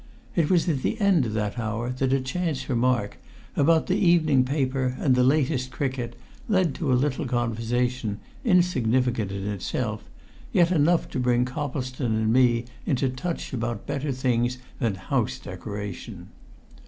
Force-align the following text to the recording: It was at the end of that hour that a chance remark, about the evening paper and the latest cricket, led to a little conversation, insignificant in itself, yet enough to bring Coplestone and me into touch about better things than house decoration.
It 0.35 0.49
was 0.49 0.67
at 0.67 0.81
the 0.81 0.99
end 0.99 1.27
of 1.27 1.33
that 1.33 1.59
hour 1.59 1.91
that 1.91 2.11
a 2.11 2.19
chance 2.19 2.67
remark, 2.67 3.19
about 3.55 3.85
the 3.85 3.97
evening 3.97 4.43
paper 4.43 4.95
and 4.97 5.13
the 5.13 5.21
latest 5.23 5.69
cricket, 5.69 6.15
led 6.49 6.73
to 6.73 6.91
a 6.91 6.95
little 6.97 7.27
conversation, 7.27 8.19
insignificant 8.43 9.31
in 9.31 9.45
itself, 9.45 10.09
yet 10.51 10.71
enough 10.71 11.07
to 11.11 11.19
bring 11.19 11.45
Coplestone 11.45 12.15
and 12.15 12.33
me 12.33 12.65
into 12.83 13.09
touch 13.09 13.53
about 13.53 13.85
better 13.85 14.11
things 14.11 14.57
than 14.79 14.95
house 14.95 15.37
decoration. 15.37 16.29